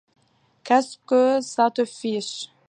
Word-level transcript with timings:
Qu’est-ce 0.63 0.97
que 1.05 1.41
ça 1.41 1.69
te 1.69 1.85
fiche? 1.85 2.49